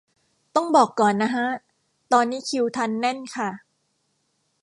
[0.55, 1.47] ต้องบอกก่อนนะฮะ
[2.13, 3.49] ตอนนี้คิวทันแน่นค่ะ